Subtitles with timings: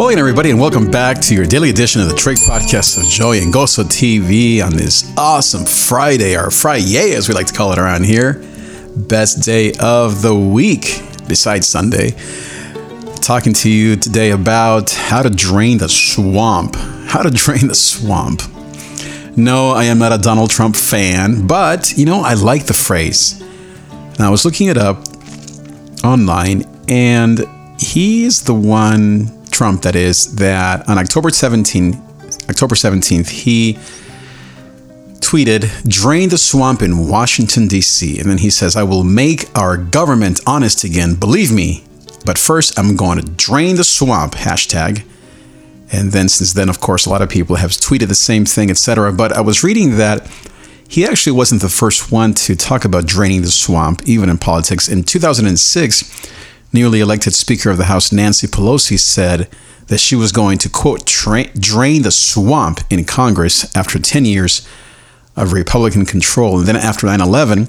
[0.00, 3.36] Well, everybody, and welcome back to your daily edition of the Trig Podcast of Joy
[3.36, 7.78] and Gozo TV on this awesome Friday, or Friday as we like to call it
[7.78, 8.42] around here.
[8.96, 12.12] Best day of the week, besides Sunday.
[13.16, 16.76] Talking to you today about how to drain the swamp.
[16.76, 18.40] How to drain the swamp.
[19.36, 23.38] No, I am not a Donald Trump fan, but you know, I like the phrase.
[23.90, 24.96] And I was looking it up
[26.02, 27.46] online, and
[27.78, 33.74] he is the one Trump, that is, that on October 17th, October 17th, he
[35.20, 38.18] tweeted, drain the swamp in Washington, D.C.
[38.18, 41.14] And then he says, I will make our government honest again.
[41.14, 41.84] Believe me.
[42.24, 45.04] But first, I'm going to drain the swamp, hashtag.
[45.92, 48.70] And then, since then, of course, a lot of people have tweeted the same thing,
[48.70, 49.12] etc.
[49.12, 50.28] But I was reading that
[50.88, 54.88] he actually wasn't the first one to talk about draining the swamp, even in politics.
[54.88, 56.32] In 2006,
[56.72, 59.48] newly elected Speaker of the House Nancy Pelosi said
[59.88, 64.66] that she was going to, quote, drain the swamp in Congress after 10 years
[65.36, 66.58] of Republican control.
[66.58, 67.68] And then after 9 11,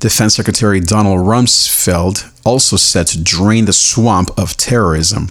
[0.00, 5.28] Defense Secretary Donald Rumsfeld also said to drain the swamp of terrorism.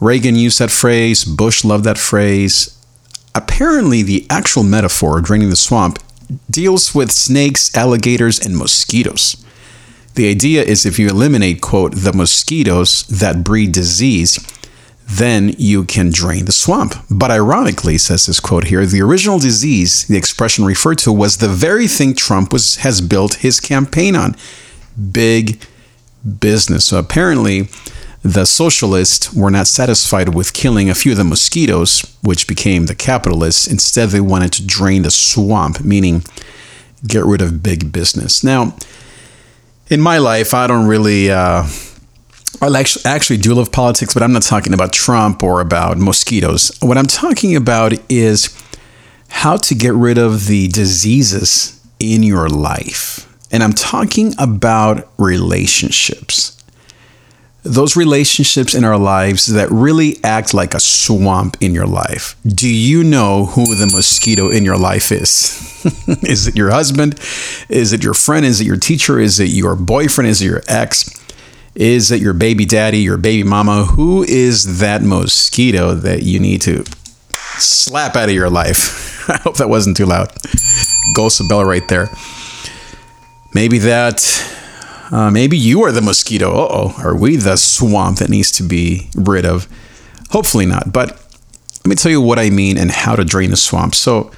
[0.00, 2.76] Reagan used that phrase, Bush loved that phrase.
[3.34, 5.98] Apparently, the actual metaphor, draining the swamp,
[6.50, 9.36] deals with snakes, alligators, and mosquitoes.
[10.14, 14.38] The idea is if you eliminate, quote, the mosquitoes that breed disease,
[15.06, 16.94] then you can drain the swamp.
[17.10, 21.48] But ironically, says this quote here, the original disease the expression referred to was the
[21.48, 24.36] very thing Trump was has built his campaign on.
[25.10, 25.60] Big
[26.38, 26.86] business.
[26.86, 27.68] So apparently
[28.22, 32.94] the socialists were not satisfied with killing a few of the mosquitoes, which became the
[32.94, 33.66] capitalists.
[33.66, 36.22] Instead, they wanted to drain the swamp, meaning
[37.06, 38.44] get rid of big business.
[38.44, 38.76] Now,
[39.92, 41.30] in my life, I don't really.
[41.30, 41.66] Uh,
[42.60, 46.70] I actually, actually do love politics, but I'm not talking about Trump or about mosquitoes.
[46.80, 48.56] What I'm talking about is
[49.28, 53.28] how to get rid of the diseases in your life.
[53.50, 56.61] And I'm talking about relationships.
[57.64, 62.34] Those relationships in our lives that really act like a swamp in your life.
[62.44, 65.60] Do you know who the mosquito in your life is?
[66.24, 67.18] is it your husband?
[67.68, 68.44] Is it your friend?
[68.44, 69.20] Is it your teacher?
[69.20, 70.28] Is it your boyfriend?
[70.28, 71.08] Is it your ex?
[71.74, 73.84] Is it your baby daddy, your baby mama?
[73.84, 76.84] Who is that mosquito that you need to
[77.58, 79.28] slap out of your life?
[79.30, 80.32] I hope that wasn't too loud.
[81.14, 82.08] Ghost of Bell right there.
[83.54, 84.20] Maybe that,
[85.12, 86.50] uh, maybe you are the mosquito.
[86.50, 86.94] Oh.
[86.98, 89.68] Are we the swamp that needs to be rid of?
[90.30, 90.92] Hopefully not.
[90.92, 91.10] But
[91.84, 93.94] let me tell you what I mean and how to drain the swamp.
[93.94, 94.30] So,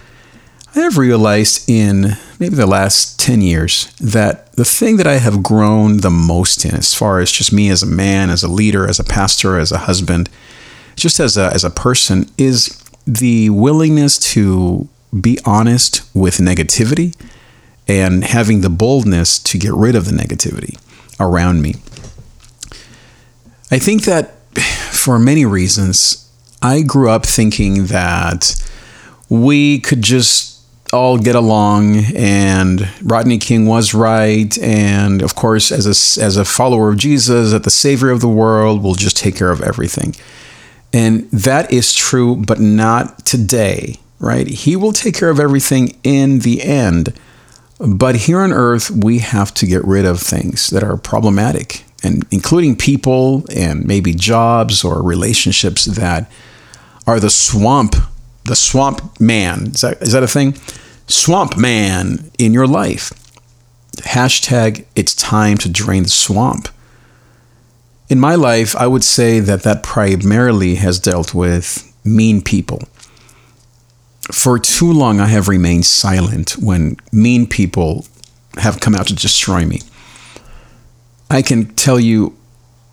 [0.76, 5.40] I have realized in maybe the last 10 years that the thing that I have
[5.40, 8.88] grown the most in, as far as just me as a man, as a leader,
[8.88, 10.28] as a pastor, as a husband,
[10.96, 14.88] just as a, as a person, is the willingness to
[15.20, 17.14] be honest with negativity
[17.86, 20.78] and having the boldness to get rid of the negativity
[21.20, 21.74] around me.
[23.70, 24.38] I think that
[24.92, 26.30] for many reasons,
[26.62, 28.54] I grew up thinking that
[29.28, 30.54] we could just
[30.92, 36.44] all get along and Rodney King was right and of course as a as a
[36.44, 40.14] follower of Jesus that the savior of the world will just take care of everything.
[40.92, 44.46] And that is true but not today, right?
[44.46, 47.12] He will take care of everything in the end.
[47.78, 52.24] But here on earth we have to get rid of things that are problematic and
[52.30, 56.30] including people and maybe jobs or relationships that
[57.06, 57.96] are the swamp
[58.44, 59.68] the swamp man.
[59.68, 60.54] Is that, is that a thing?
[61.06, 63.12] swamp man in your life.
[63.98, 66.68] Hashtag it's time to drain the swamp.
[68.08, 72.80] In my life, I would say that that primarily has dealt with mean people.
[74.44, 78.04] For too long, I have remained silent when mean people
[78.58, 79.80] have come out to destroy me.
[81.30, 82.36] I can tell you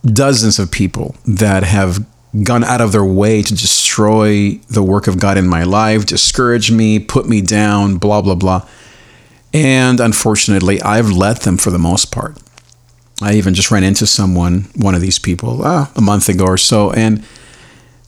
[0.05, 2.05] dozens of people that have
[2.43, 6.71] gone out of their way to destroy the work of God in my life, discourage
[6.71, 8.65] me, put me down, blah, blah, blah.
[9.53, 12.41] And unfortunately, I've let them for the most part.
[13.21, 16.57] I even just ran into someone, one of these people, uh, a month ago or
[16.57, 17.25] so, and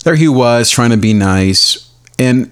[0.05, 1.91] there he was trying to be nice.
[2.17, 2.49] And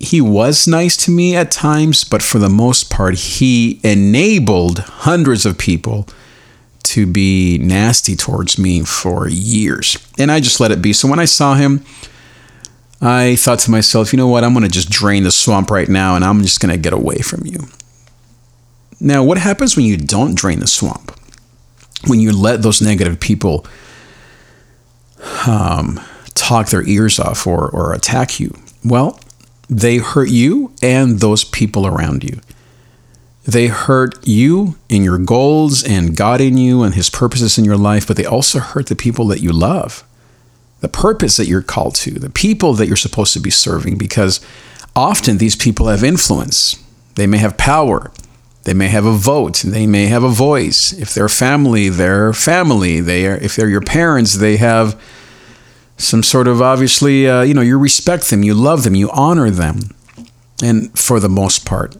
[0.00, 5.46] he was nice to me at times, but for the most part, he enabled hundreds
[5.46, 6.06] of people
[6.84, 9.96] to be nasty towards me for years.
[10.18, 10.92] And I just let it be.
[10.92, 11.84] So when I saw him,
[13.00, 14.44] I thought to myself, you know what?
[14.44, 16.92] I'm going to just drain the swamp right now and I'm just going to get
[16.92, 17.58] away from you.
[19.00, 21.12] Now, what happens when you don't drain the swamp?
[22.06, 23.66] When you let those negative people
[25.46, 26.00] um,
[26.34, 28.54] talk their ears off or, or attack you?
[28.84, 29.18] Well,
[29.68, 32.40] they hurt you and those people around you.
[33.44, 37.76] They hurt you in your goals and God in you and His purposes in your
[37.76, 40.02] life, but they also hurt the people that you love,
[40.80, 44.40] the purpose that you're called to, the people that you're supposed to be serving, because
[44.96, 46.76] often these people have influence.
[47.16, 48.10] They may have power.
[48.64, 49.58] They may have a vote.
[49.58, 50.92] They may have a voice.
[50.92, 53.00] If they're family, they're family.
[53.00, 54.98] They are, if they're your parents, they have
[55.96, 59.50] some sort of obviously, uh, you know, you respect them, you love them, you honor
[59.50, 59.94] them.
[60.62, 61.96] And for the most part,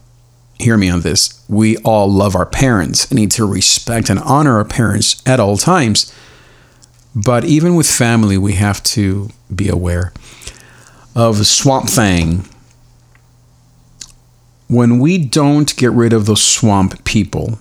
[0.59, 1.43] hear me on this.
[1.47, 5.57] We all love our parents and need to respect and honor our parents at all
[5.57, 6.13] times.
[7.15, 10.11] But even with family, we have to be aware
[11.15, 12.45] of Swamp Thing.
[14.67, 17.59] When we don't get rid of those swamp people,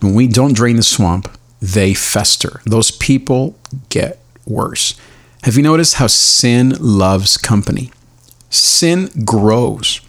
[0.00, 1.28] when we don't drain the swamp,
[1.60, 2.60] they fester.
[2.64, 3.58] Those people
[3.88, 4.98] get worse.
[5.44, 7.90] Have you noticed how sin loves company?
[8.48, 10.00] Sin grows.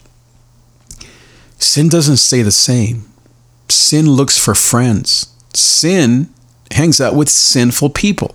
[1.58, 3.04] Sin doesn't stay the same.
[3.68, 5.34] Sin looks for friends.
[5.54, 6.30] Sin
[6.72, 8.34] hangs out with sinful people.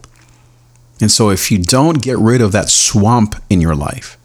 [1.01, 4.19] And so, if you don't get rid of that swamp in your life,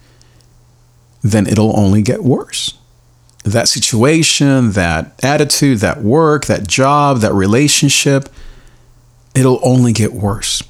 [1.23, 2.77] then it'll only get worse.
[3.45, 8.27] That situation, that attitude, that work, that job, that relationship,
[9.33, 10.61] it'll only get worse.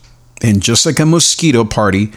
[0.46, 2.12] And just like a mosquito party,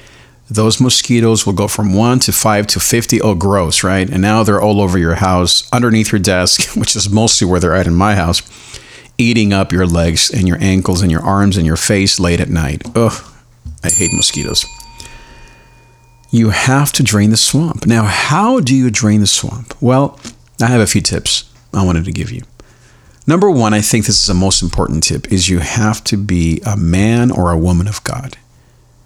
[0.50, 3.22] those mosquitoes will go from one to five to 50.
[3.22, 4.06] Oh, gross, right?
[4.08, 7.74] And now they're all over your house, underneath your desk, which is mostly where they're
[7.74, 8.42] at in my house,
[9.16, 12.50] eating up your legs and your ankles and your arms and your face late at
[12.50, 12.82] night.
[12.94, 13.24] Ugh,
[13.82, 14.66] I hate mosquitoes.
[16.30, 17.86] You have to drain the swamp.
[17.86, 19.74] Now, how do you drain the swamp?
[19.80, 20.20] Well,
[20.60, 22.42] I have a few tips I wanted to give you.
[23.28, 26.62] Number one, I think this is the most important tip, is you have to be
[26.64, 28.38] a man or a woman of God.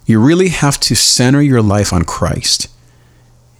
[0.05, 2.69] You really have to center your life on Christ.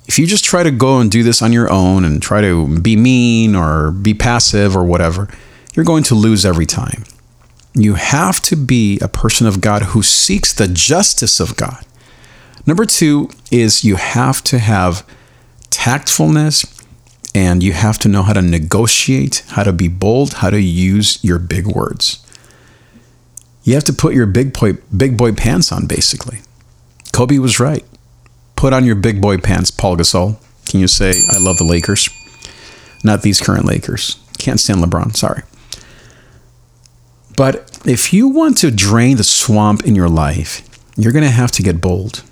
[0.08, 2.80] If you just try to go and do this on your own and try to
[2.80, 5.28] be mean or be passive or whatever,
[5.74, 7.04] you're going to lose every time.
[7.74, 11.84] You have to be a person of God who seeks the justice of God.
[12.66, 15.06] Number two is you have to have
[15.70, 16.64] tactfulness
[17.36, 21.24] and you have to know how to negotiate, how to be bold, how to use
[21.24, 22.20] your big words.
[23.64, 26.40] You have to put your big boy, big boy pants on, basically.
[27.12, 27.84] Kobe was right.
[28.56, 30.38] Put on your big boy pants, Paul Gasol.
[30.66, 32.10] Can you say, I love the Lakers?
[33.04, 34.18] Not these current Lakers.
[34.38, 35.44] Can't stand LeBron, sorry.
[37.36, 41.52] But if you want to drain the swamp in your life, you're going to have
[41.54, 42.24] to get bold.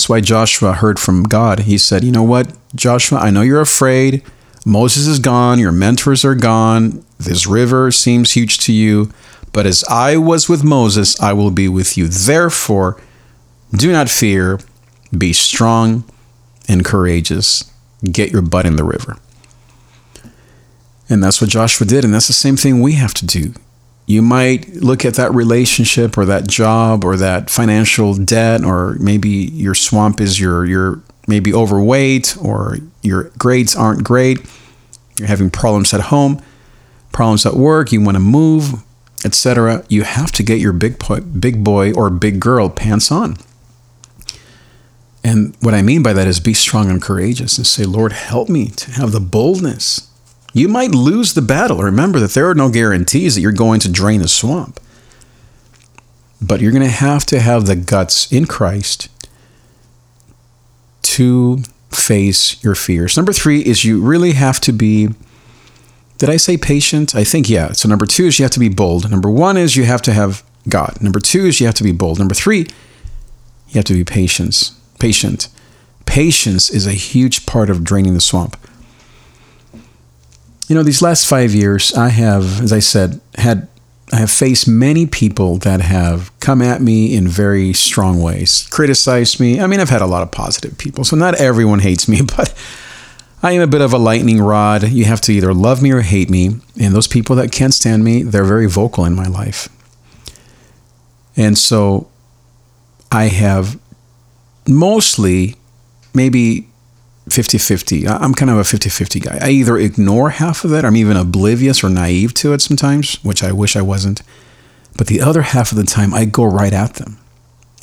[0.00, 1.60] That's why Joshua heard from God.
[1.60, 4.22] He said, You know what, Joshua, I know you're afraid.
[4.64, 5.58] Moses is gone.
[5.58, 7.04] Your mentors are gone.
[7.18, 9.12] This river seems huge to you.
[9.52, 12.08] But as I was with Moses, I will be with you.
[12.08, 12.98] Therefore,
[13.74, 14.58] do not fear.
[15.16, 16.04] Be strong
[16.66, 17.70] and courageous.
[18.02, 19.18] Get your butt in the river.
[21.10, 22.06] And that's what Joshua did.
[22.06, 23.52] And that's the same thing we have to do.
[24.10, 29.28] You might look at that relationship or that job or that financial debt, or maybe
[29.28, 34.40] your swamp is your, your maybe overweight or your grades aren't great.
[35.16, 36.42] You're having problems at home,
[37.12, 37.92] problems at work.
[37.92, 38.82] You want to move,
[39.24, 41.00] etc., you have to get your big
[41.38, 43.36] big boy or big girl pants on.
[45.22, 48.48] And what I mean by that is be strong and courageous and say, Lord, help
[48.48, 50.09] me to have the boldness.
[50.52, 51.78] You might lose the battle.
[51.78, 54.80] Remember that there are no guarantees that you're going to drain the swamp.
[56.42, 59.08] But you're going to have to have the guts in Christ
[61.02, 61.58] to
[61.90, 63.16] face your fears.
[63.16, 65.10] Number three is you really have to be
[66.20, 67.14] did I say patient?
[67.14, 67.72] I think, yeah.
[67.72, 69.10] So, number two is you have to be bold.
[69.10, 71.00] Number one is you have to have God.
[71.00, 72.18] Number two is you have to be bold.
[72.18, 72.66] Number three,
[73.68, 74.78] you have to be patience.
[74.98, 75.48] Patient.
[76.04, 78.58] Patience is a huge part of draining the swamp.
[80.70, 83.66] You know, these last five years, I have, as I said, had
[84.12, 89.40] I have faced many people that have come at me in very strong ways, criticized
[89.40, 89.60] me.
[89.60, 92.54] I mean, I've had a lot of positive people, so not everyone hates me, but
[93.42, 94.88] I am a bit of a lightning rod.
[94.88, 96.60] You have to either love me or hate me.
[96.80, 99.68] And those people that can't stand me, they're very vocal in my life.
[101.36, 102.08] And so
[103.10, 103.76] I have
[104.68, 105.56] mostly,
[106.14, 106.69] maybe
[107.30, 108.08] 50 50.
[108.08, 109.38] I'm kind of a 50 50 guy.
[109.40, 113.42] I either ignore half of it, I'm even oblivious or naive to it sometimes, which
[113.42, 114.22] I wish I wasn't.
[114.96, 117.18] But the other half of the time, I go right at them.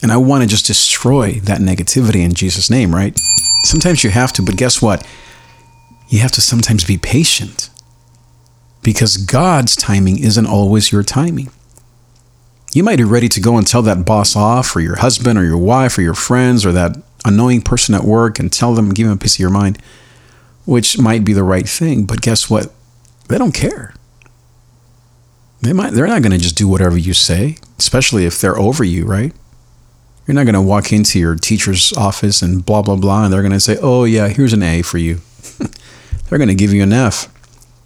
[0.04, 3.18] And I want to just destroy that negativity in Jesus' name, right?
[3.63, 5.06] Sometimes you have to, but guess what?
[6.10, 7.70] you have to sometimes be patient
[8.82, 11.50] because God's timing isn't always your timing.
[12.74, 15.44] You might be ready to go and tell that boss off, or your husband, or
[15.44, 19.08] your wife, or your friends, or that annoying person at work and tell them, give
[19.08, 19.82] them a piece of your mind,
[20.66, 22.06] which might be the right thing.
[22.06, 22.72] But guess what?
[23.28, 23.94] They don't care.
[25.62, 28.84] They might, they're not going to just do whatever you say, especially if they're over
[28.84, 29.34] you, right?
[30.26, 33.42] You're not going to walk into your teacher's office and blah, blah, blah, and they're
[33.42, 35.22] going to say, oh, yeah, here's an A for you.
[36.30, 37.34] they're going to give you an F.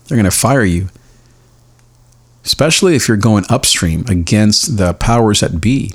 [0.07, 0.89] They're going to fire you.
[2.43, 5.93] Especially if you're going upstream against the powers that be.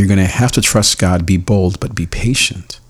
[0.00, 2.80] You're going to have to trust God, be bold, but be patient.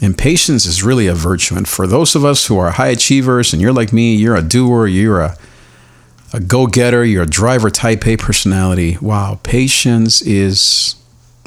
[0.00, 1.56] And patience is really a virtue.
[1.56, 4.40] And for those of us who are high achievers, and you're like me, you're a
[4.40, 5.36] doer, you're a
[6.32, 8.96] a go getter, you're a driver type A personality.
[9.02, 10.96] Wow, patience is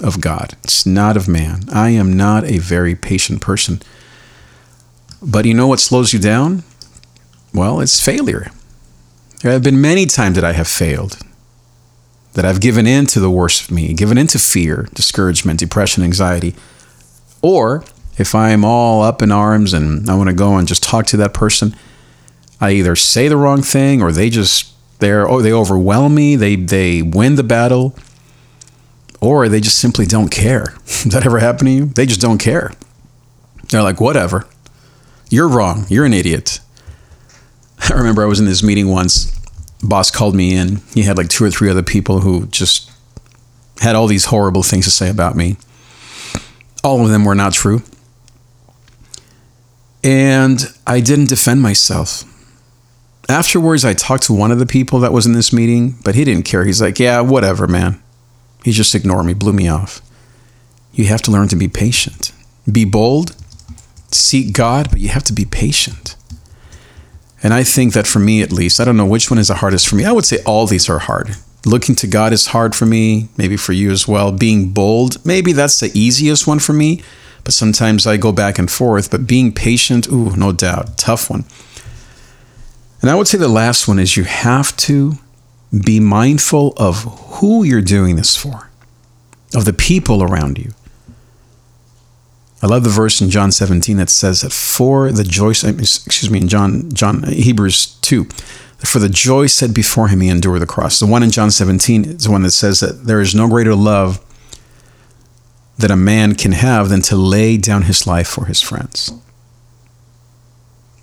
[0.04, 1.64] of God, it's not of man.
[1.74, 3.82] I am not a very patient person.
[5.20, 6.64] But you know what slows you down?
[7.56, 8.52] Well, it's failure.
[9.42, 11.18] There have been many times that I have failed,
[12.38, 16.03] that I've given in to the worst of me, given in to fear, discouragement, depression,
[16.03, 16.53] anxiety.
[17.41, 17.84] Or
[18.15, 21.17] if I'm all up in arms and I want to go and just talk to
[21.17, 21.75] that person,
[22.62, 26.56] I either say the wrong thing or they just they're oh they overwhelm me, they
[26.56, 27.96] they win the battle,
[29.20, 30.75] or they just simply don't care.
[30.86, 31.86] Does that ever happen to you?
[31.86, 32.72] They just don't care.
[33.70, 34.46] They're like, whatever.
[35.32, 35.88] You're wrong.
[35.89, 36.60] You're an idiot.
[37.79, 39.37] I remember I was in this meeting once.
[39.81, 40.81] Boss called me in.
[40.93, 42.91] He had like two or three other people who just
[43.79, 45.57] had all these horrible things to say about me.
[46.84, 47.84] All of them were not true.
[50.03, 52.24] And I didn't defend myself.
[53.29, 56.24] Afterwards, I talked to one of the people that was in this meeting, but he
[56.24, 56.63] didn't care.
[56.63, 58.01] He's like, yeah, whatever, man.
[58.63, 60.01] He just ignored me, blew me off.
[60.93, 62.31] You have to learn to be patient.
[62.72, 63.36] Be bold,
[64.12, 66.16] seek God, but you have to be patient.
[67.44, 69.56] And I think that for me, at least, I don't know which one is the
[69.56, 70.06] hardest for me.
[70.06, 71.36] I would say all these are hard.
[71.65, 74.32] Looking to God is hard for me, maybe for you as well.
[74.32, 77.03] Being bold, maybe that's the easiest one for me,
[77.44, 79.12] but sometimes I go back and forth.
[79.12, 81.46] But being patient, ooh, no doubt, tough one.
[83.01, 85.13] And I would say the last one is you have to
[85.86, 87.03] be mindful of
[87.38, 88.70] who you're doing this for,
[89.53, 90.72] of the people around you.
[92.62, 96.42] I love the verse in John 17 that says that for the joy, excuse me,
[96.42, 98.24] in John, John Hebrews 2,
[98.80, 101.00] for the joy set before him, he endured the cross.
[101.00, 103.76] The one in John 17 is the one that says that there is no greater
[103.76, 104.24] love
[105.78, 109.12] that a man can have than to lay down his life for his friends.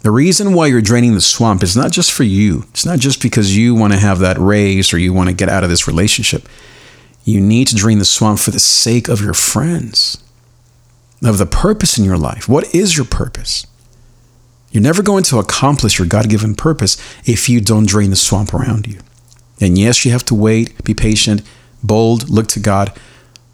[0.00, 2.64] The reason why you're draining the swamp is not just for you.
[2.70, 5.48] It's not just because you want to have that raise or you want to get
[5.48, 6.48] out of this relationship.
[7.24, 10.23] You need to drain the swamp for the sake of your friends
[11.26, 12.48] of the purpose in your life.
[12.48, 13.66] What is your purpose?
[14.70, 18.52] You're never going to accomplish your God given purpose if you don't drain the swamp
[18.52, 18.98] around you.
[19.60, 21.42] And yes, you have to wait, be patient,
[21.82, 22.92] bold, look to God,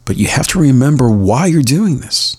[0.04, 2.36] but you have to remember why you're doing this.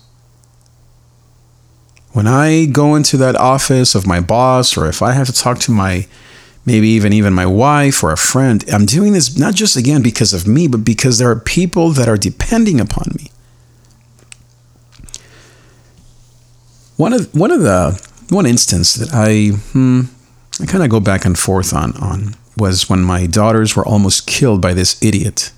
[2.11, 5.59] When I go into that office of my boss, or if I have to talk
[5.59, 6.07] to my
[6.65, 10.33] maybe even even my wife or a friend, I'm doing this not just again because
[10.33, 13.31] of me, but because there are people that are depending upon me.
[17.01, 20.01] One of one of the one instance that I hmm,
[20.61, 24.27] I kind of go back and forth on on was when my daughters were almost
[24.27, 25.51] killed by this idiot.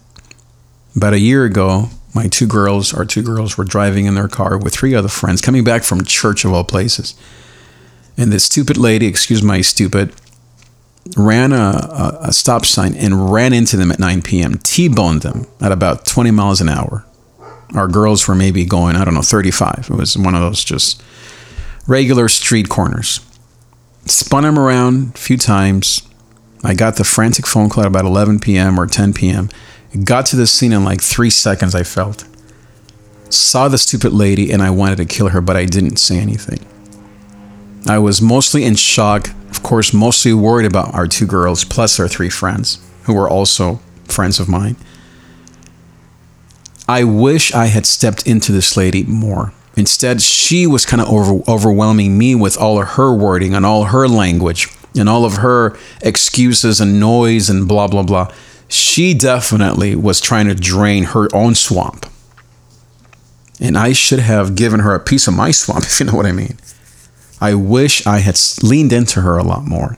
[0.96, 4.58] About a year ago, my two girls, our two girls, were driving in their car
[4.58, 7.14] with three other friends coming back from church of all places.
[8.16, 10.14] And this stupid lady, excuse my stupid,
[11.18, 15.24] ran a, a, a stop sign and ran into them at 9 p.m., T boned
[15.24, 17.06] them at about 20 miles an hour.
[17.76, 19.90] Our girls were maybe going, I don't know, 35.
[19.90, 21.04] It was one of those just
[21.88, 23.20] regular street corners.
[24.06, 26.08] Spun him around a few times.
[26.64, 28.80] I got the frantic phone call at about 11 p.m.
[28.80, 29.50] or 10 p.m.
[30.04, 32.26] Got to the scene in like three seconds, I felt.
[33.30, 36.60] Saw the stupid lady and I wanted to kill her, but I didn't say anything.
[37.88, 42.08] I was mostly in shock, of course, mostly worried about our two girls, plus our
[42.08, 44.78] three friends, who were also friends of mine.
[46.88, 49.54] I wish I had stepped into this lady more.
[49.76, 53.86] Instead, she was kind of over, overwhelming me with all of her wording and all
[53.86, 58.32] her language and all of her excuses and noise and blah, blah, blah.
[58.68, 62.06] She definitely was trying to drain her own swamp.
[63.60, 66.26] And I should have given her a piece of my swamp, if you know what
[66.26, 66.58] I mean.
[67.42, 69.98] I wish I had leaned into her a lot more.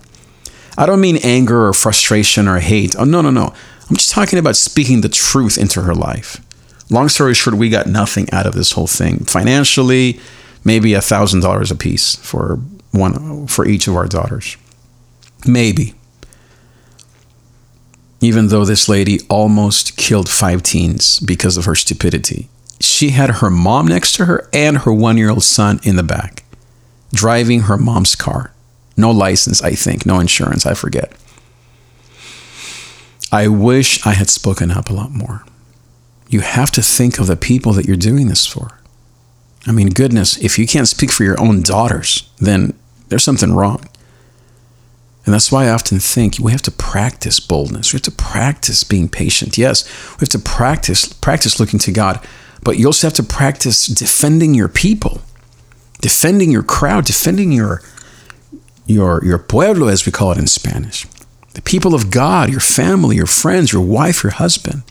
[0.77, 2.95] I don't mean anger or frustration or hate.
[2.97, 3.53] Oh, no, no, no.
[3.89, 6.41] I'm just talking about speaking the truth into her life.
[6.89, 10.19] Long story short, we got nothing out of this whole thing financially.
[10.63, 12.59] Maybe a thousand dollars a piece for
[12.91, 14.57] one for each of our daughters.
[15.47, 15.93] Maybe.
[18.21, 22.49] even though this lady almost killed five teens because of her stupidity.
[22.79, 26.03] She had her mom next to her and her one year old son in the
[26.03, 26.43] back,
[27.13, 28.51] driving her mom's car.
[28.97, 31.11] No license, I think, no insurance, I forget.
[33.31, 35.43] I wish I had spoken up a lot more.
[36.27, 38.79] You have to think of the people that you're doing this for.
[39.67, 42.77] I mean, goodness, if you can't speak for your own daughters, then
[43.09, 43.87] there's something wrong.
[45.25, 47.91] And that's why I often think we have to practice boldness.
[47.91, 49.57] We have to practice being patient.
[49.57, 52.25] Yes, we have to practice practice looking to God,
[52.63, 55.21] but you also have to practice defending your people,
[55.99, 57.81] defending your crowd, defending your
[58.85, 61.07] your your pueblo as we call it in Spanish.
[61.53, 64.83] The people of God, your family, your friends, your wife, your husband.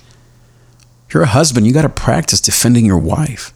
[1.14, 3.54] If you're a husband, you got to practice defending your wife.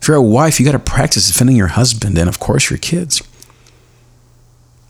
[0.00, 2.78] If you're a wife, you got to practice defending your husband and of course your
[2.78, 3.22] kids.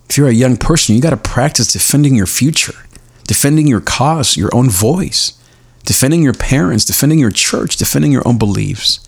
[0.08, 2.86] If you're a young person, you got to practice defending your future,
[3.24, 5.36] defending your cause, your own voice,
[5.84, 9.04] defending your parents, defending your church, defending your own beliefs.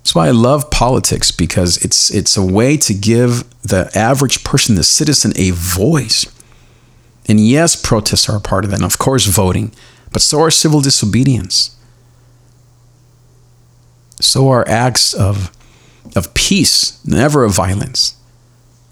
[0.00, 4.74] That's why I love politics because it's it's a way to give the average person,
[4.74, 6.26] the citizen, a voice.
[7.26, 9.72] And yes, protests are a part of that, and of course voting,
[10.12, 11.76] but so are civil disobedience.
[14.20, 15.50] So are acts of
[16.14, 18.16] of peace, never of violence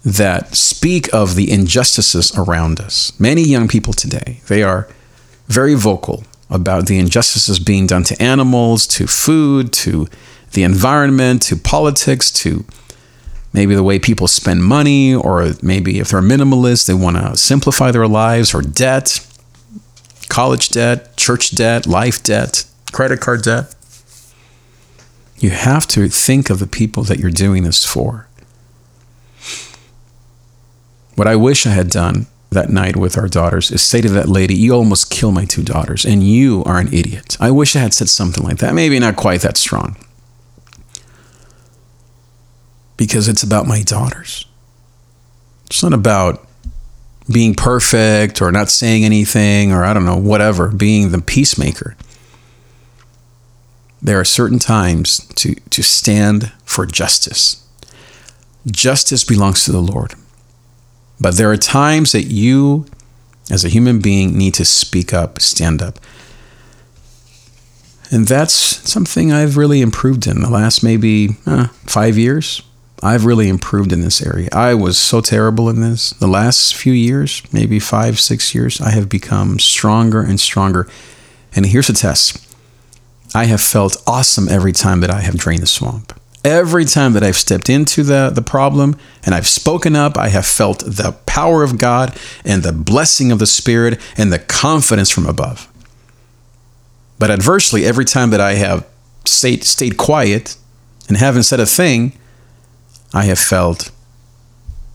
[0.03, 3.17] that speak of the injustices around us.
[3.19, 4.87] Many young people today, they are
[5.47, 10.07] very vocal about the injustices being done to animals, to food, to
[10.53, 12.65] the environment, to politics, to
[13.53, 17.91] maybe the way people spend money, or maybe if they're minimalists, they want to simplify
[17.91, 19.25] their lives, or debt,
[20.31, 23.75] college debt, church debt, life debt, credit card debt.
[25.37, 28.27] You have to think of the people that you're doing this for.
[31.15, 34.29] What I wish I had done that night with our daughters is say to that
[34.29, 37.35] lady, You almost killed my two daughters, and you are an idiot.
[37.41, 38.73] I wish I had said something like that.
[38.73, 39.97] Maybe not quite that strong.
[42.95, 44.45] Because it's about my daughters.
[45.65, 46.47] It's not about
[47.29, 51.95] being perfect or not saying anything or I don't know, whatever, being the peacemaker.
[54.01, 57.67] There are certain times to, to stand for justice.
[58.65, 60.15] Justice belongs to the Lord.
[61.19, 62.87] But there are times that you,
[63.51, 65.99] as a human being, need to speak up, stand up.
[68.09, 72.63] And that's something I've really improved in the last maybe uh, five years.
[73.03, 74.47] I've really improved in this area.
[74.51, 76.11] I was so terrible in this.
[76.11, 80.87] The last few years, maybe five, six years, I have become stronger and stronger.
[81.55, 82.47] And here's a test
[83.33, 86.13] I have felt awesome every time that I have drained the swamp.
[86.43, 90.45] Every time that I've stepped into the, the problem and I've spoken up, I have
[90.45, 95.27] felt the power of God and the blessing of the Spirit and the confidence from
[95.27, 95.67] above.
[97.19, 98.87] But adversely, every time that I have
[99.25, 100.57] stayed, stayed quiet
[101.07, 102.13] and haven't said a thing,
[103.13, 103.91] I have felt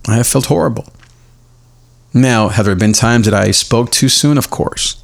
[0.08, 0.86] I have felt horrible.
[2.14, 4.38] Now, have there been times that I spoke too soon?
[4.38, 5.02] Of course.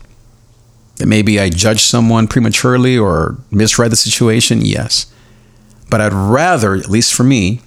[0.96, 4.64] That maybe I judged someone prematurely or misread the situation?
[4.64, 5.12] Yes.
[5.90, 7.60] But I'd rather, at least for me,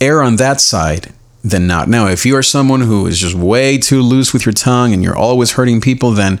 [0.00, 1.12] err on that side
[1.44, 1.88] than not.
[1.88, 5.02] Now, if you are someone who is just way too loose with your tongue and
[5.02, 6.40] you're always hurting people, then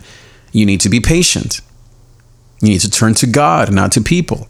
[0.52, 1.60] you need to be patient.
[2.60, 4.48] You need to turn to God, not to people.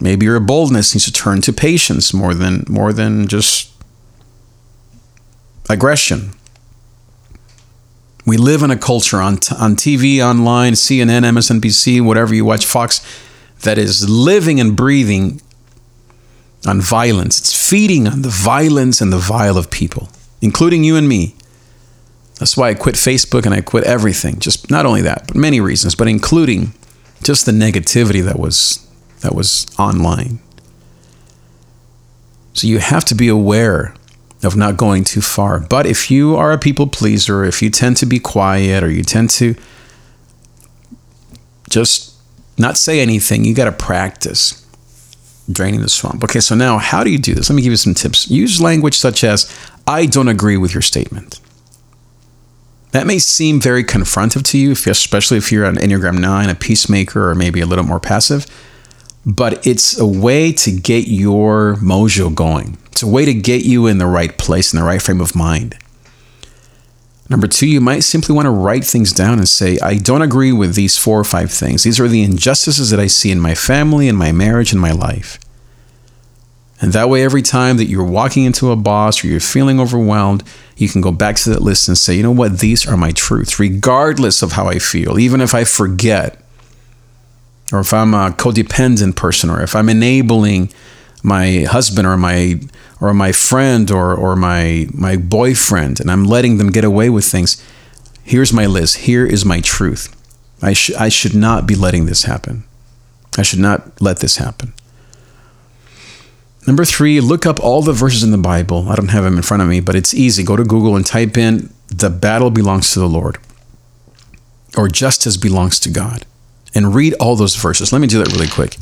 [0.00, 3.70] Maybe your boldness needs to turn to patience more than more than just
[5.68, 6.32] aggression.
[8.26, 12.64] We live in a culture on t- on TV, online, CNN, MSNBC, whatever you watch,
[12.64, 13.04] Fox
[13.62, 15.40] that is living and breathing
[16.66, 17.38] on violence.
[17.38, 20.08] It's feeding on the violence and the vile of people,
[20.40, 21.34] including you and me.
[22.38, 24.38] That's why I quit Facebook and I quit everything.
[24.38, 26.72] Just not only that, but many reasons, but including
[27.22, 28.86] just the negativity that was
[29.20, 30.40] that was online.
[32.52, 33.94] So you have to be aware
[34.42, 35.60] of not going too far.
[35.60, 39.02] But if you are a people pleaser, if you tend to be quiet or you
[39.02, 39.54] tend to
[41.70, 42.10] just
[42.60, 43.44] not say anything.
[43.44, 44.66] You got to practice
[45.50, 46.22] draining the swamp.
[46.22, 47.48] Okay, so now how do you do this?
[47.48, 48.30] Let me give you some tips.
[48.30, 49.52] Use language such as,
[49.86, 51.40] I don't agree with your statement.
[52.92, 57.30] That may seem very confrontive to you, especially if you're an Enneagram 9, a peacemaker,
[57.30, 58.46] or maybe a little more passive.
[59.26, 62.78] But it's a way to get your mojo going.
[62.86, 65.36] It's a way to get you in the right place, in the right frame of
[65.36, 65.76] mind.
[67.28, 70.52] Number two, you might simply want to write things down and say, I don't agree
[70.52, 71.84] with these four or five things.
[71.84, 74.90] These are the injustices that I see in my family, in my marriage, in my
[74.90, 75.38] life.
[76.80, 80.42] And that way, every time that you're walking into a boss or you're feeling overwhelmed,
[80.76, 83.12] you can go back to that list and say, you know what, these are my
[83.12, 86.39] truths, regardless of how I feel, even if I forget,
[87.72, 90.72] or if I'm a codependent person, or if I'm enabling
[91.22, 92.60] my husband or my
[93.00, 97.24] or my friend or or my my boyfriend and I'm letting them get away with
[97.24, 97.62] things.
[98.22, 98.98] Here's my list.
[98.98, 100.14] Here is my truth.
[100.62, 102.64] I should I should not be letting this happen.
[103.38, 104.72] I should not let this happen.
[106.66, 108.88] Number three, look up all the verses in the Bible.
[108.88, 110.42] I don't have them in front of me, but it's easy.
[110.42, 113.38] Go to Google and type in the battle belongs to the Lord
[114.76, 116.24] or justice belongs to God
[116.74, 117.92] and read all those verses.
[117.92, 118.76] Let me do that really quick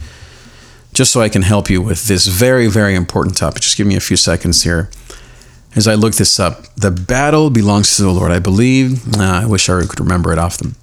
[0.93, 3.63] just so I can help you with this very, very important topic.
[3.63, 4.91] Just give me a few seconds here
[5.77, 6.75] as I look this up.
[6.75, 8.33] The battle belongs to the Lord.
[8.33, 9.17] I believe.
[9.17, 10.75] Uh, I wish I could remember it off the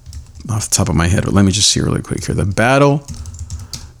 [0.48, 2.34] off the top of my head, but let me just see really quick here.
[2.34, 3.04] The battle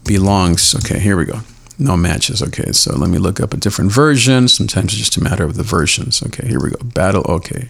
[0.04, 0.74] belongs.
[0.76, 1.40] Okay, here we go.
[1.78, 2.42] No matches.
[2.42, 4.48] Okay, so let me look up a different version.
[4.48, 6.22] Sometimes it's just a matter of the versions.
[6.22, 6.78] Okay, here we go.
[6.82, 7.24] Battle.
[7.28, 7.68] Okay.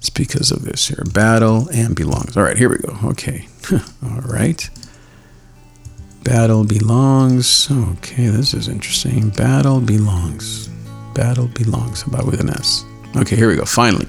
[0.00, 1.04] It's because of this here.
[1.12, 2.34] Battle and belongs.
[2.34, 2.96] All right, here we go.
[3.10, 3.46] Okay.
[4.02, 4.70] All right.
[6.24, 7.70] Battle belongs.
[7.70, 9.28] Okay, this is interesting.
[9.28, 10.68] Battle belongs.
[11.14, 12.00] Battle belongs.
[12.00, 12.82] How about with an S?
[13.14, 13.66] Okay, here we go.
[13.66, 14.06] Finally.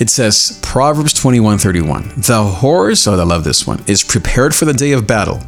[0.00, 2.14] It says Proverbs 21 31.
[2.16, 5.40] The horse, oh, I love this one, is prepared for the day of battle.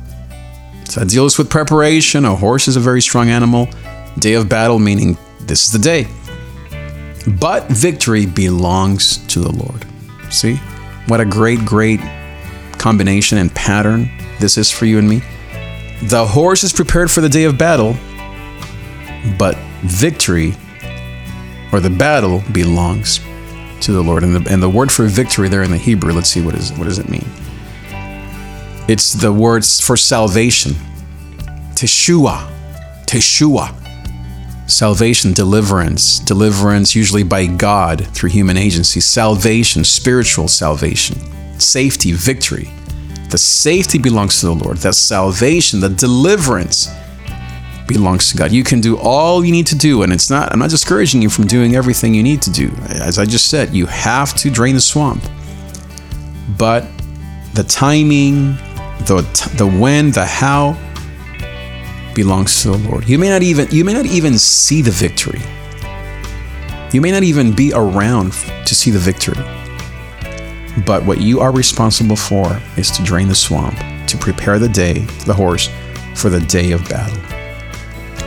[0.84, 2.24] So that deals with preparation.
[2.24, 3.68] A horse is a very strong animal.
[4.20, 6.06] Day of battle, meaning this is the day.
[7.26, 9.84] But victory belongs to the Lord.
[10.30, 10.56] See?
[11.06, 12.00] What a great, great
[12.78, 15.22] combination and pattern this is for you and me.
[16.02, 17.96] The horse is prepared for the day of battle,
[19.38, 20.54] but victory
[21.72, 23.18] or the battle belongs
[23.80, 24.22] to the Lord.
[24.22, 26.70] And the, and the word for victory there in the Hebrew, let's see what is
[26.72, 27.26] what does it mean?
[28.88, 30.72] It's the words for salvation.
[31.74, 32.50] Teshua.
[33.06, 33.74] Teshua.
[34.66, 41.16] Salvation, deliverance, deliverance usually by God through human agency, salvation, spiritual salvation,
[41.60, 42.68] safety, victory.
[43.30, 44.78] The safety belongs to the Lord.
[44.78, 46.88] The salvation, the deliverance
[47.86, 48.50] belongs to God.
[48.50, 51.30] You can do all you need to do, and it's not, I'm not discouraging you
[51.30, 52.70] from doing everything you need to do.
[52.88, 55.22] As I just said, you have to drain the swamp.
[56.58, 56.86] But
[57.54, 58.56] the timing,
[59.06, 59.24] the,
[59.56, 60.76] the when, the how
[62.16, 63.08] belongs to the Lord.
[63.08, 65.40] You may not even you may not even see the victory.
[66.92, 68.32] You may not even be around
[68.64, 69.36] to see the victory.
[70.84, 75.00] But what you are responsible for is to drain the swamp, to prepare the day,
[75.26, 75.70] the horse,
[76.14, 77.22] for the day of battle.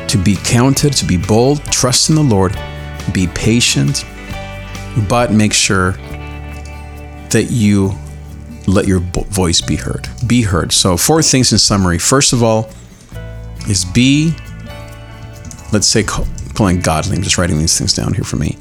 [0.08, 2.58] To be counted, to be bold, trust in the Lord,
[3.12, 4.06] be patient,
[5.08, 5.94] but make sure
[7.30, 7.94] that you
[8.68, 10.08] let your voice be heard.
[10.26, 10.72] Be heard.
[10.72, 11.98] So, four things in summary.
[11.98, 12.70] First of all,
[13.70, 14.34] is be,
[15.72, 17.18] let's say, calling godly.
[17.18, 18.58] I'm just writing these things down here for me.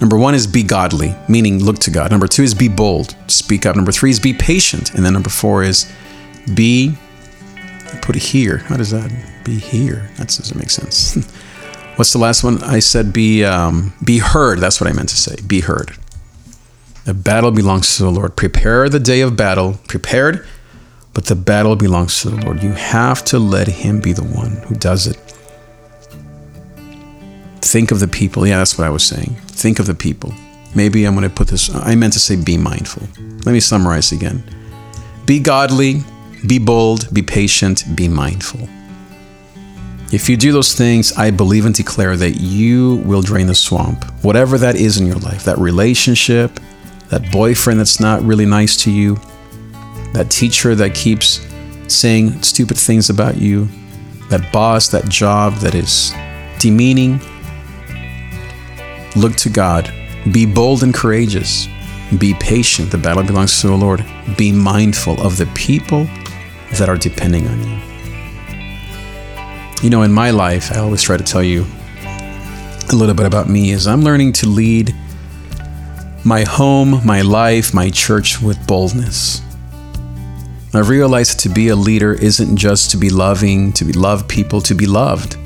[0.00, 2.10] Number one is be godly, meaning look to God.
[2.10, 3.76] Number two is be bold, speak up.
[3.76, 4.94] Number three is be patient.
[4.94, 5.92] And then number four is
[6.54, 6.94] be,
[8.00, 8.58] put it here.
[8.58, 9.10] How does that
[9.44, 10.10] be here?
[10.16, 11.16] That doesn't make sense.
[11.96, 12.62] What's the last one?
[12.62, 14.58] I said be, um, be heard.
[14.58, 15.36] That's what I meant to say.
[15.46, 15.98] Be heard.
[17.04, 18.36] The battle belongs to the Lord.
[18.36, 19.80] Prepare the day of battle.
[19.86, 20.46] Prepared,
[21.12, 22.62] but the battle belongs to the Lord.
[22.62, 25.16] You have to let Him be the one who does it.
[27.60, 28.46] Think of the people.
[28.46, 29.36] Yeah, that's what I was saying.
[29.46, 30.32] Think of the people.
[30.74, 33.06] Maybe I'm going to put this, I meant to say be mindful.
[33.44, 34.42] Let me summarize again
[35.26, 36.02] be godly,
[36.48, 38.68] be bold, be patient, be mindful.
[40.12, 44.04] If you do those things, I believe and declare that you will drain the swamp,
[44.24, 46.58] whatever that is in your life that relationship,
[47.10, 49.20] that boyfriend that's not really nice to you,
[50.12, 51.46] that teacher that keeps
[51.88, 53.68] saying stupid things about you,
[54.28, 56.12] that boss, that job that is
[56.58, 57.20] demeaning,
[59.16, 59.92] Look to God.
[60.30, 61.66] Be bold and courageous.
[62.18, 62.90] Be patient.
[62.92, 64.04] The battle belongs to the Lord.
[64.36, 66.04] Be mindful of the people
[66.78, 67.78] that are depending on you.
[69.82, 71.66] You know, in my life, I always try to tell you
[72.92, 74.94] a little bit about me is I'm learning to lead
[76.24, 79.40] my home, my life, my church with boldness.
[80.72, 84.60] I've realized to be a leader isn't just to be loving, to be love people,
[84.62, 85.36] to be loved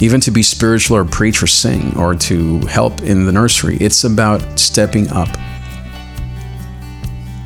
[0.00, 3.76] even to be spiritual or preach or sing or to help in the nursery.
[3.80, 5.28] It's about stepping up.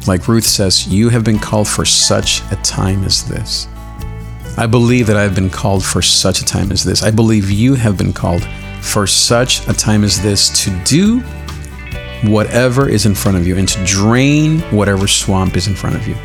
[0.06, 3.68] Like Ruth says, you have been called for such a time as this.
[4.56, 7.02] I believe that I've been called for such a time as this.
[7.02, 8.42] I believe you have been called
[8.80, 11.20] for such a time as this to do
[12.24, 16.08] whatever is in front of you and to drain whatever swamp is in front of
[16.08, 16.16] you.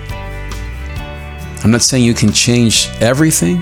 [1.66, 3.60] I'm not saying you can change everything,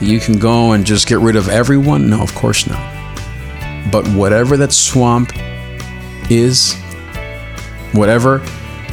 [0.00, 2.10] You can go and just get rid of everyone?
[2.10, 2.82] No, of course not.
[3.92, 5.30] But whatever that swamp
[6.28, 6.74] is,
[7.92, 8.44] whatever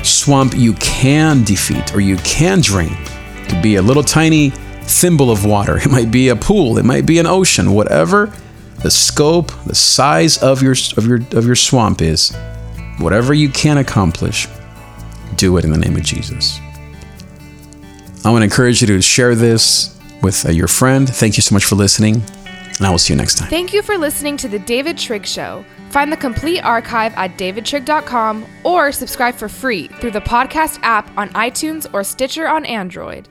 [0.03, 2.95] swamp you can defeat or you can drain,
[3.47, 4.51] could be a little tiny
[4.83, 8.31] thimble of water, it might be a pool, it might be an ocean, whatever
[8.83, 12.31] the scope, the size of your of your of your swamp is,
[12.99, 14.47] whatever you can accomplish,
[15.35, 16.59] do it in the name of Jesus.
[18.25, 21.08] I want to encourage you to share this with uh, your friend.
[21.08, 22.21] Thank you so much for listening,
[22.77, 23.49] and I will see you next time.
[23.49, 25.63] Thank you for listening to The David Trig Show.
[25.89, 31.29] Find the complete archive at davidtrig.com or subscribe for free through the podcast app on
[31.29, 33.29] iTunes or Stitcher on Android.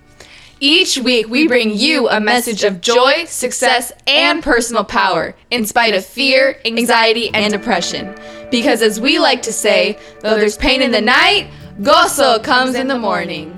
[0.61, 5.95] Each week, we bring you a message of joy, success, and personal power in spite
[5.95, 8.17] of fear, anxiety, and depression.
[8.51, 11.49] Because as we like to say, though there's pain in the night,
[11.81, 13.58] gozo comes in the morning.